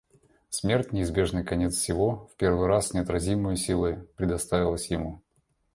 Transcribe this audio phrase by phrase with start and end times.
[0.49, 5.21] Смерть, неизбежный конец всего, в первый раз с неотразимою силой представилась ему.